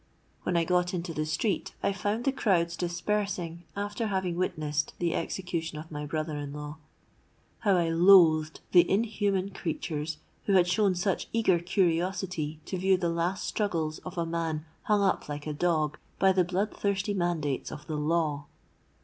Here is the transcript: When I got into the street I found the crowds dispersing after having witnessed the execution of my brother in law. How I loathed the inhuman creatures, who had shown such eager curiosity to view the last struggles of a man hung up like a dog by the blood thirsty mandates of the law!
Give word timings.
When 0.41 0.57
I 0.57 0.63
got 0.63 0.95
into 0.95 1.13
the 1.13 1.27
street 1.27 1.75
I 1.83 1.93
found 1.93 2.25
the 2.25 2.31
crowds 2.31 2.75
dispersing 2.75 3.65
after 3.75 4.07
having 4.07 4.35
witnessed 4.35 4.93
the 4.97 5.13
execution 5.13 5.77
of 5.77 5.91
my 5.91 6.07
brother 6.07 6.37
in 6.37 6.53
law. 6.53 6.77
How 7.59 7.75
I 7.77 7.89
loathed 7.89 8.61
the 8.71 8.89
inhuman 8.89 9.51
creatures, 9.51 10.17
who 10.47 10.53
had 10.53 10.65
shown 10.67 10.95
such 10.95 11.27
eager 11.33 11.59
curiosity 11.59 12.59
to 12.65 12.79
view 12.79 12.97
the 12.97 13.09
last 13.09 13.45
struggles 13.45 13.99
of 13.99 14.17
a 14.17 14.25
man 14.25 14.65
hung 14.85 15.03
up 15.03 15.29
like 15.29 15.45
a 15.45 15.53
dog 15.53 15.99
by 16.17 16.31
the 16.31 16.43
blood 16.43 16.75
thirsty 16.75 17.13
mandates 17.13 17.71
of 17.71 17.85
the 17.85 17.95
law! 17.97 18.47